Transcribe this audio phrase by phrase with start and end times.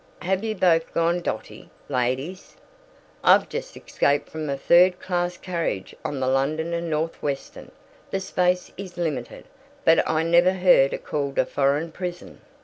[0.23, 2.55] Have you both gone dotty, ladies?
[3.23, 7.71] I've just escaped from a third class carriage on the London and Northwestern.
[8.09, 9.45] The space is limited,
[9.85, 12.41] but I never heard it called a foreign prison."